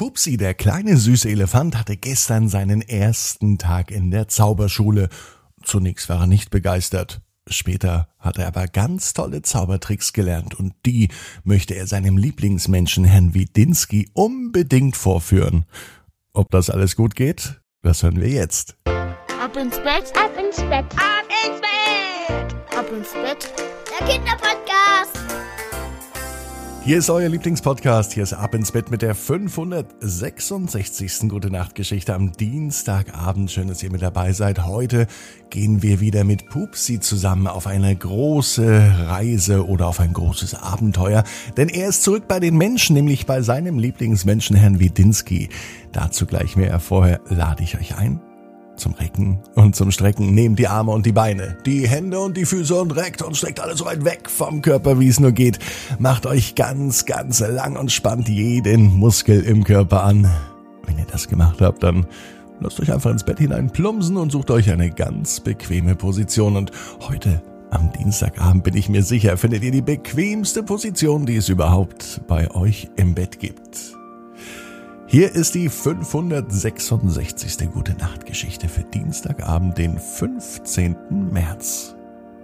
[0.00, 5.10] Pupsi, der kleine süße Elefant, hatte gestern seinen ersten Tag in der Zauberschule.
[5.62, 7.20] Zunächst war er nicht begeistert.
[7.46, 11.10] Später hat er aber ganz tolle Zaubertricks gelernt und die
[11.44, 15.66] möchte er seinem Lieblingsmenschen Herrn Widinski unbedingt vorführen.
[16.32, 18.78] Ob das alles gut geht, das hören wir jetzt.
[18.86, 23.52] Ab ins Bett, ab ins Bett, ab ins Bett, ab ins Bett.
[24.00, 25.39] Der Kinderpodcast.
[26.82, 28.14] Hier ist euer Lieblingspodcast.
[28.14, 31.28] Hier ist Ab ins Bett mit der 566.
[31.28, 33.50] Gute Nacht Geschichte am Dienstagabend.
[33.50, 34.64] Schön, dass ihr mit dabei seid.
[34.64, 35.06] Heute
[35.50, 41.22] gehen wir wieder mit Pupsi zusammen auf eine große Reise oder auf ein großes Abenteuer.
[41.58, 45.50] Denn er ist zurück bei den Menschen, nämlich bei seinem Lieblingsmenschen Herrn Widinski.
[45.92, 46.80] Dazu gleich mehr.
[46.80, 48.22] Vorher lade ich euch ein
[48.80, 52.46] zum Recken und zum Strecken nehmt die Arme und die Beine, die Hände und die
[52.46, 55.58] Füße und reckt und streckt alles so weit weg vom Körper, wie es nur geht.
[55.98, 60.28] Macht euch ganz, ganz lang und spannt jeden Muskel im Körper an.
[60.86, 62.06] Wenn ihr das gemacht habt, dann
[62.60, 66.56] lasst euch einfach ins Bett hinein plumpsen und sucht euch eine ganz bequeme Position.
[66.56, 71.48] Und heute am Dienstagabend bin ich mir sicher, findet ihr die bequemste Position, die es
[71.48, 73.99] überhaupt bei euch im Bett gibt.
[75.12, 77.68] Hier ist die 566.
[77.72, 81.32] Gute Nacht Geschichte für Dienstagabend, den 15.
[81.32, 81.96] März.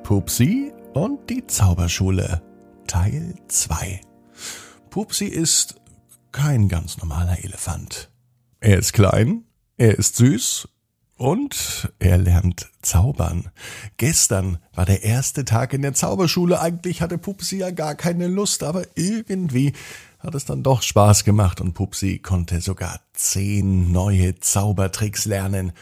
[0.03, 2.43] Pupsi und die Zauberschule
[2.89, 4.01] Teil 2.
[4.91, 5.77] Pupsi ist
[6.33, 8.11] kein ganz normaler Elefant.
[8.59, 9.45] Er ist klein,
[9.77, 10.67] er ist süß
[11.19, 13.51] und er lernt zaubern.
[13.97, 16.61] Gestern war der erste Tag in der Zauberschule.
[16.61, 19.73] Eigentlich hatte Pupsi ja gar keine Lust, aber irgendwie
[20.19, 25.73] hat es dann doch Spaß gemacht und Pupsi konnte sogar zehn neue Zaubertricks lernen.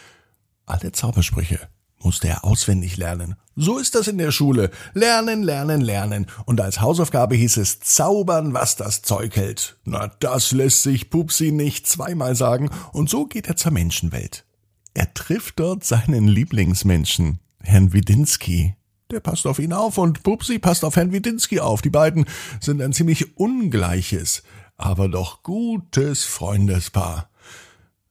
[0.66, 1.60] Alle Zaubersprüche
[2.04, 3.36] musste er auswendig lernen.
[3.56, 4.70] So ist das in der Schule.
[4.94, 6.26] Lernen, lernen, lernen.
[6.44, 9.78] Und als Hausaufgabe hieß es zaubern, was das Zeug hält.
[9.84, 12.70] Na, das lässt sich Pupsi nicht zweimal sagen.
[12.92, 14.44] Und so geht er zur Menschenwelt.
[14.92, 18.74] Er trifft dort seinen Lieblingsmenschen, Herrn Widinski.
[19.14, 21.82] Der passt auf ihn auf und Pupsi passt auf Herrn Widinski auf.
[21.82, 22.24] Die beiden
[22.58, 24.42] sind ein ziemlich ungleiches,
[24.76, 27.30] aber doch gutes Freundespaar.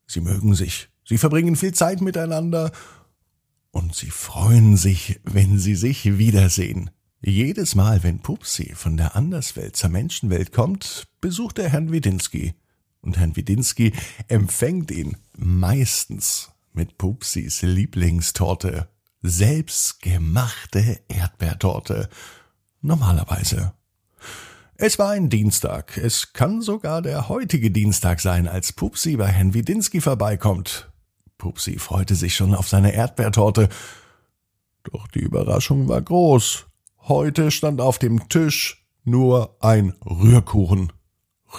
[0.08, 2.72] Sie mögen sich, sie verbringen viel Zeit miteinander
[3.72, 6.90] und sie freuen sich, wenn sie sich wiedersehen.
[7.22, 12.53] Jedes Mal, wenn Pupsi von der Anderswelt zur Menschenwelt kommt, besucht er Herrn Widinski.
[13.02, 13.92] Und Herrn Widinski
[14.30, 18.88] empfängt ihn meistens mit Pupsis Lieblingstorte
[19.24, 22.10] selbstgemachte Erdbeertorte.
[22.82, 23.74] Normalerweise.
[24.76, 25.98] Es war ein Dienstag.
[25.98, 30.92] Es kann sogar der heutige Dienstag sein, als Pupsi bei Herrn Widinski vorbeikommt.
[31.38, 33.70] Pupsi freute sich schon auf seine Erdbeertorte.
[34.84, 36.66] Doch die Überraschung war groß.
[37.08, 40.92] Heute stand auf dem Tisch nur ein Rührkuchen.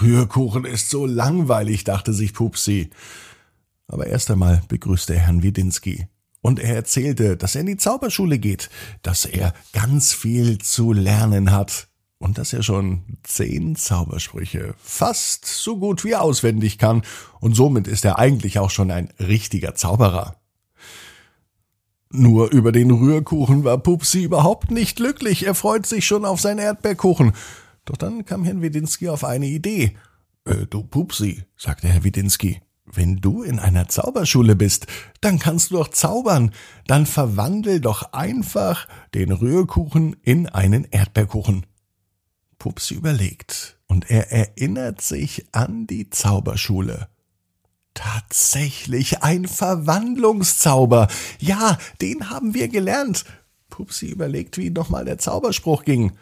[0.00, 2.90] Rührkuchen ist so langweilig, dachte sich Pupsi.
[3.86, 6.08] Aber erst einmal begrüßte er Herrn Widinski.
[6.44, 8.68] Und er erzählte, dass er in die Zauberschule geht,
[9.00, 11.88] dass er ganz viel zu lernen hat
[12.18, 17.00] und dass er schon zehn Zaubersprüche fast so gut wie auswendig kann
[17.40, 20.36] und somit ist er eigentlich auch schon ein richtiger Zauberer.
[22.10, 25.46] Nur über den Rührkuchen war Pupsi überhaupt nicht glücklich.
[25.46, 27.32] Er freut sich schon auf seinen Erdbeerkuchen.
[27.86, 29.96] Doch dann kam Herrn Widinski auf eine Idee.
[30.44, 34.86] Äh, du Pupsi, sagte Herr Widinski, wenn du in einer Zauberschule bist,
[35.20, 36.52] dann kannst du doch zaubern.
[36.86, 41.66] Dann verwandel doch einfach den Rührkuchen in einen Erdbeerkuchen.
[42.58, 47.08] Pupsi überlegt und er erinnert sich an die Zauberschule.
[47.94, 51.08] Tatsächlich ein Verwandlungszauber.
[51.38, 53.24] Ja, den haben wir gelernt.
[53.70, 56.12] Pupsi überlegt, wie nochmal der Zauberspruch ging.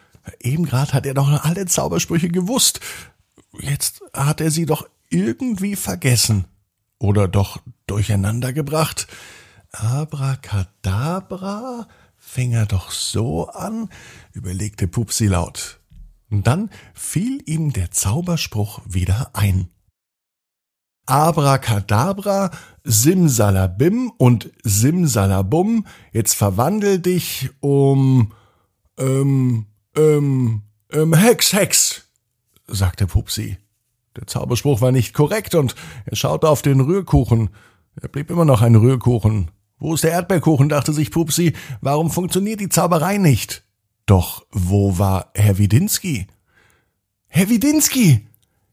[0.40, 2.80] Eben gerade hat er doch alle Zaubersprüche gewusst.
[3.58, 6.46] Jetzt hat er sie doch irgendwie vergessen
[7.02, 9.08] oder doch durcheinander gebracht.
[9.72, 11.28] Abracadabra
[12.16, 13.88] fing er doch so an,
[14.32, 15.80] überlegte Pupsi laut.
[16.30, 19.68] Dann fiel ihm der Zauberspruch wieder ein.
[21.04, 22.52] Abracadabra,
[22.84, 28.32] Simsalabim und Simsalabum, jetzt verwandel dich um,
[28.96, 29.66] ähm,
[29.96, 30.62] ähm,
[30.92, 32.08] ähm, Hex, Hex,
[32.68, 33.58] sagte Pupsi.
[34.16, 35.74] Der Zauberspruch war nicht korrekt und
[36.04, 37.50] er schaute auf den Rührkuchen.
[38.00, 39.50] Er blieb immer noch ein Rührkuchen.
[39.78, 41.54] Wo ist der Erdbeerkuchen, dachte sich Pupsi.
[41.80, 43.64] Warum funktioniert die Zauberei nicht?
[44.06, 46.26] Doch wo war Herr Widinski?
[47.28, 48.28] Herr Widinski!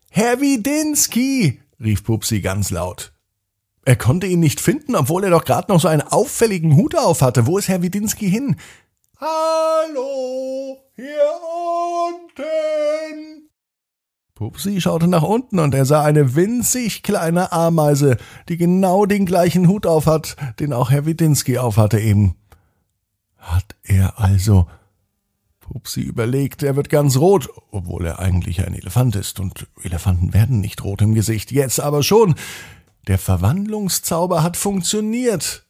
[0.10, 1.62] Herr Widinski!
[1.80, 3.14] rief Pupsi ganz laut.
[3.86, 7.22] Er konnte ihn nicht finden, obwohl er doch gerade noch so einen auffälligen Hut auf
[7.22, 7.48] hatte.
[7.48, 8.58] Wo ist Herr Widinski hin?
[9.20, 11.32] Hallo, hier
[12.06, 13.50] unten,
[14.40, 18.16] Pupsi schaute nach unten und er sah eine winzig kleine Ameise,
[18.48, 22.36] die genau den gleichen Hut aufhat, den auch Herr Widinski aufhatte eben.
[23.36, 24.66] Hat er also
[25.60, 30.62] Pupsi überlegt, er wird ganz rot, obwohl er eigentlich ein Elefant ist, und Elefanten werden
[30.62, 32.36] nicht rot im Gesicht, jetzt aber schon.
[33.08, 35.66] Der Verwandlungszauber hat funktioniert.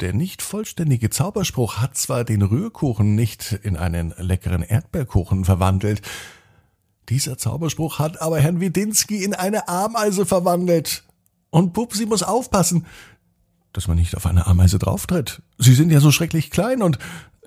[0.00, 6.02] Der nicht vollständige Zauberspruch hat zwar den Rührkuchen nicht in einen leckeren Erdbeerkuchen verwandelt,
[7.08, 11.04] dieser Zauberspruch hat aber Herrn Widinski in eine Ameise verwandelt.
[11.50, 12.86] Und Pupsi muss aufpassen,
[13.72, 15.42] dass man nicht auf eine Ameise drauftritt.
[15.56, 16.98] Sie sind ja so schrecklich klein und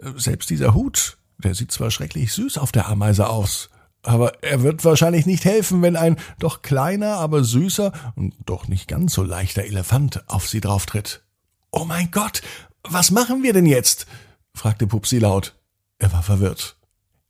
[0.02, 3.70] äh, selbst dieser Hut, der sieht zwar schrecklich süß auf der Ameise aus,
[4.04, 8.88] aber er wird wahrscheinlich nicht helfen, wenn ein doch kleiner, aber süßer und doch nicht
[8.88, 11.24] ganz so leichter Elefant auf sie drauftritt.
[11.72, 12.42] Oh mein Gott,
[12.84, 14.08] was machen wir denn jetzt?
[14.54, 15.56] fragte Pupsi laut.
[16.00, 16.78] Er war verwirrt.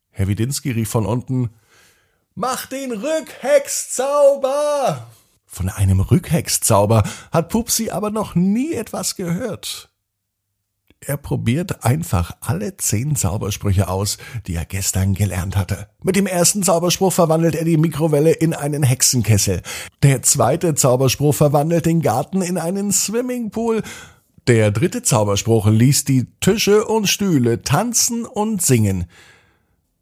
[0.09, 1.49] Herr Widinski rief von unten
[2.35, 5.07] Mach den Rückhexzauber!
[5.45, 9.89] Von einem Rückhexzauber hat Pupsi aber noch nie etwas gehört.
[11.01, 14.17] Er probiert einfach alle zehn Zaubersprüche aus,
[14.47, 15.89] die er gestern gelernt hatte.
[16.03, 19.61] Mit dem ersten Zauberspruch verwandelt er die Mikrowelle in einen Hexenkessel.
[20.03, 23.83] Der zweite Zauberspruch verwandelt den Garten in einen Swimmingpool.
[24.47, 29.07] Der dritte Zauberspruch ließ die Tische und Stühle tanzen und singen.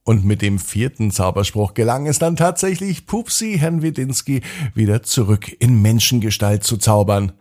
[0.03, 4.41] Und mit dem vierten Zauberspruch gelang es dann tatsächlich, Pupsi Herrn Widinski
[4.73, 7.33] wieder zurück in Menschengestalt zu zaubern.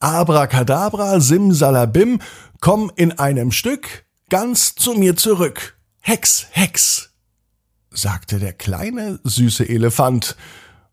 [0.00, 2.20] Abracadabra, Simsalabim,
[2.60, 5.78] komm in einem Stück ganz zu mir zurück.
[6.00, 7.10] Hex, Hex,
[7.90, 10.36] sagte der kleine, süße Elefant.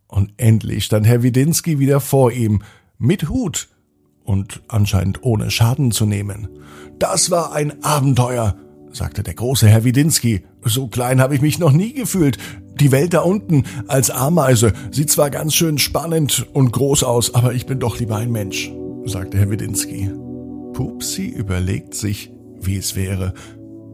[0.07, 2.63] Und endlich stand Herr Widinski wieder vor ihm,
[2.97, 3.69] mit Hut
[4.23, 6.49] und anscheinend ohne Schaden zu nehmen.
[6.99, 8.57] Das war ein Abenteuer,
[8.91, 10.43] sagte der große Herr Widinski.
[10.67, 12.37] So klein habe ich mich noch nie gefühlt.
[12.79, 17.53] Die Welt da unten als Ameise sieht zwar ganz schön spannend und groß aus, aber
[17.53, 18.71] ich bin doch lieber ein Mensch
[19.07, 20.11] sagte Herr Widinski.
[20.73, 23.33] Pupsi überlegt sich, wie es wäre,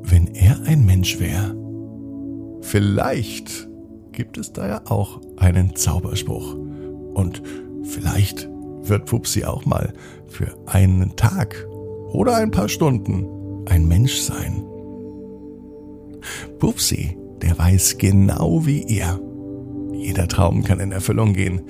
[0.02, 1.56] wenn er ein Mensch wäre.
[2.62, 3.70] Vielleicht
[4.12, 6.56] gibt es da ja auch einen Zauberspruch.
[7.14, 7.42] Und
[7.84, 8.50] vielleicht
[8.82, 9.94] wird Pupsi auch mal
[10.28, 11.68] für einen Tag
[12.12, 14.64] oder ein paar Stunden ein Mensch sein.
[16.64, 19.20] Pupsi, der weiß genau wie ihr.
[19.92, 21.64] Jeder Traum kann in Erfüllung gehen.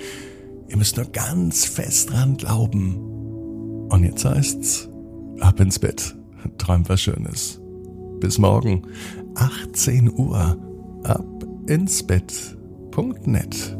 [0.67, 3.87] Ihr müsst nur ganz fest dran glauben.
[3.89, 4.89] Und jetzt heißt's,
[5.39, 6.15] ab ins Bett,
[6.59, 7.59] träumt was Schönes.
[8.19, 8.83] Bis morgen,
[9.33, 10.57] 18 Uhr,
[11.01, 13.75] ab ins Bett.net.